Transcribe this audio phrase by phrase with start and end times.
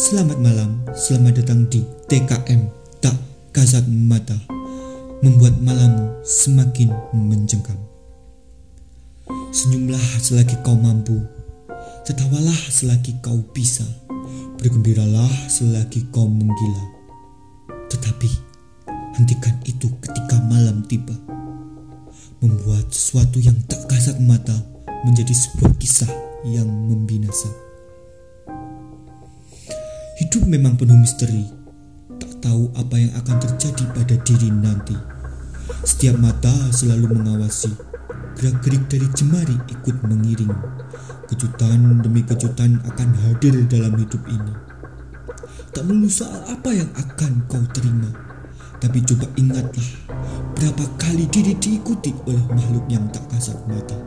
[0.00, 2.72] Selamat malam, selamat datang di TKM
[3.04, 3.12] Tak
[3.52, 4.32] Kasat Mata
[5.20, 7.76] Membuat malammu semakin mencengkam
[9.52, 11.20] Senyumlah selagi kau mampu
[12.08, 13.84] Tertawalah selagi kau bisa.
[14.56, 16.84] Bergembiralah selagi kau menggila.
[17.92, 18.30] Tetapi
[19.20, 21.12] hentikan itu ketika malam tiba.
[22.40, 24.56] Membuat sesuatu yang tak kasat mata
[25.04, 26.08] menjadi sebuah kisah
[26.48, 27.69] yang membinasa.
[30.30, 31.42] Hidup memang penuh misteri.
[32.22, 34.94] Tak tahu apa yang akan terjadi pada diri nanti.
[35.82, 37.74] Setiap mata selalu mengawasi.
[38.38, 40.54] Gerak-gerik dari jemari ikut mengiring.
[41.26, 44.54] Kejutan demi kejutan akan hadir dalam hidup ini.
[45.74, 48.14] Tak melulu soal apa yang akan kau terima.
[48.78, 49.88] Tapi coba ingatlah
[50.54, 53.98] berapa kali diri diikuti oleh makhluk yang tak kasat mata.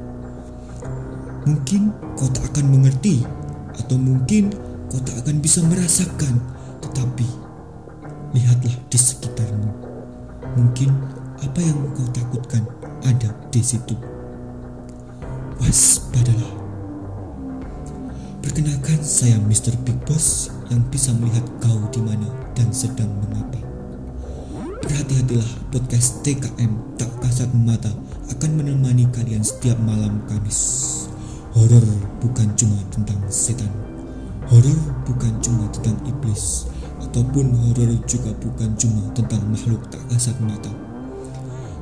[1.44, 3.28] Mungkin kau tak akan mengerti
[3.76, 6.38] atau mungkin kau tak akan bisa merasakan,
[6.86, 7.26] tetapi
[8.38, 9.74] lihatlah di sekitarmu.
[10.54, 10.94] Mungkin
[11.42, 12.62] apa yang kau takutkan
[13.02, 13.98] ada di situ.
[15.58, 16.62] Waspadalah.
[18.46, 19.74] Perkenalkan saya Mr.
[19.82, 23.66] Big Boss yang bisa melihat kau di mana dan sedang mengapa.
[24.86, 27.90] Berhati-hatilah podcast TKM Tak Kasat Mata
[28.30, 30.62] akan menemani kalian setiap malam Kamis.
[31.58, 31.82] Horor
[32.22, 33.93] bukan cuma tentang setan
[34.52, 36.68] Horor bukan cuma tentang iblis,
[37.00, 40.72] ataupun horor juga bukan cuma tentang makhluk tak kasat mata.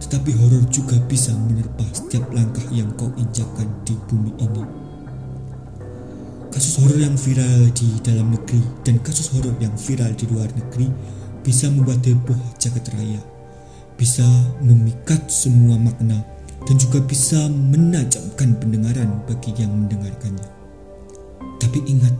[0.01, 4.63] Tetapi horor juga bisa menerpa setiap langkah yang kau injakkan di bumi ini.
[6.51, 10.91] Kasus horor yang viral di dalam negeri dan kasus horor yang viral di luar negeri
[11.41, 13.21] bisa membuat heboh jagat raya,
[13.95, 14.25] bisa
[14.61, 16.21] memikat semua makna
[16.67, 20.49] dan juga bisa menajamkan pendengaran bagi yang mendengarkannya.
[21.57, 22.13] Tapi ingat,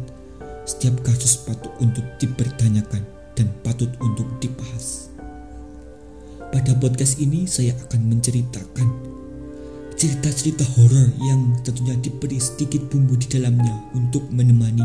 [0.65, 3.01] setiap kasus patut untuk dipertanyakan
[3.33, 5.09] dan patut untuk dibahas.
[6.51, 8.87] Pada podcast ini saya akan menceritakan
[9.95, 14.83] cerita-cerita horor yang tentunya diberi sedikit bumbu di dalamnya untuk menemani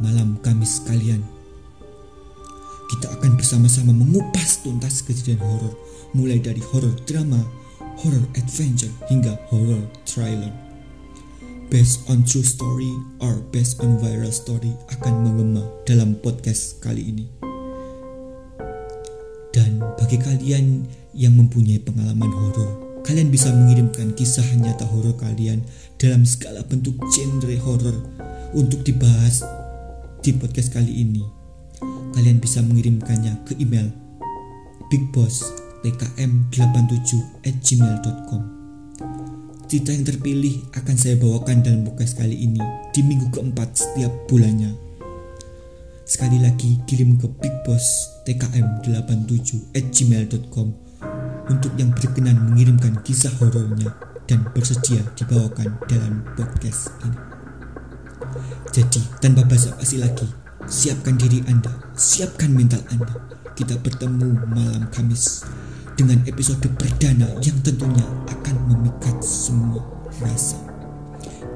[0.00, 1.20] malam Kamis kalian.
[2.88, 5.72] Kita akan bersama-sama mengupas tuntas kejadian horor,
[6.16, 7.40] mulai dari horor drama,
[8.00, 10.71] horror adventure hingga horror thriller
[11.72, 12.92] based on true story
[13.24, 17.24] or based on viral story akan mengema dalam podcast kali ini.
[19.56, 20.84] Dan bagi kalian
[21.16, 25.64] yang mempunyai pengalaman horor, kalian bisa mengirimkan kisah nyata horor kalian
[25.96, 28.04] dalam segala bentuk genre horor
[28.52, 29.40] untuk dibahas
[30.20, 31.24] di podcast kali ini.
[32.12, 33.88] Kalian bisa mengirimkannya ke email
[34.92, 38.61] bigbostkm87 at gmail.com
[39.72, 42.60] Cerita yang terpilih akan saya bawakan dalam podcast kali ini
[42.92, 44.68] di minggu keempat setiap bulannya.
[46.04, 50.68] Sekali lagi kirim ke bigbostkm87 at gmail.com
[51.48, 53.96] untuk yang berkenan mengirimkan kisah horornya
[54.28, 57.16] dan bersedia dibawakan dalam podcast ini.
[58.76, 60.28] Jadi tanpa basa-basi lagi,
[60.68, 63.40] siapkan diri Anda, siapkan mental Anda.
[63.56, 65.48] Kita bertemu malam Kamis
[65.96, 69.84] dengan episode perdana yang tentunya akan memikat semua
[70.22, 70.58] rasa.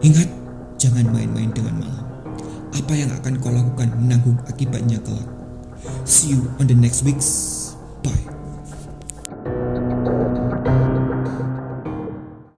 [0.04, 0.28] Ingat,
[0.76, 2.06] jangan main-main dengan malam.
[2.76, 5.26] Apa yang akan kau lakukan menanggung akibatnya kelak.
[6.04, 7.72] See you on the next weeks.
[8.04, 8.35] Bye.